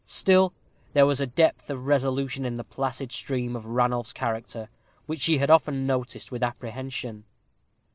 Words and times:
Still 0.07 0.51
there 0.93 1.05
was 1.05 1.21
a 1.21 1.27
depth 1.27 1.69
of 1.69 1.85
resolution 1.85 2.43
in 2.43 2.57
the 2.57 2.63
placid 2.63 3.11
stream 3.11 3.55
of 3.55 3.67
Ranulph's 3.67 4.13
character 4.13 4.67
which 5.05 5.19
she 5.19 5.37
had 5.37 5.51
often 5.51 5.85
noticed 5.85 6.31
with 6.31 6.41
apprehension. 6.41 7.23